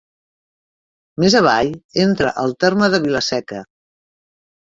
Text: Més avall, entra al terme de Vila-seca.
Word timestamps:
Més 1.23 1.35
avall, 1.39 1.69
entra 2.05 2.31
al 2.45 2.57
terme 2.65 2.89
de 2.95 3.01
Vila-seca. 3.05 3.61